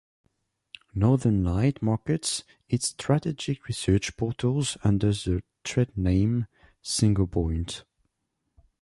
Northern 0.95 1.43
Light 1.43 1.79
markets 1.83 2.43
its 2.67 2.87
strategic 2.87 3.67
research 3.67 4.17
portals 4.17 4.75
under 4.83 5.09
the 5.09 5.43
tradename 5.63 6.47
SinglePoint. 6.83 7.83